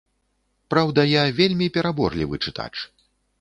Праўда, 0.73 1.03
я 1.09 1.23
вельмі 1.41 1.67
пераборлівы 1.75 2.41
чытач. 2.47 2.73